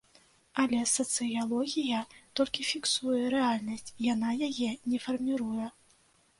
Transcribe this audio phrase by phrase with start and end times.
[0.61, 1.99] Але сацыялогія
[2.41, 5.73] толькі фіксуе рэальнасць, яна яе не фарміруе.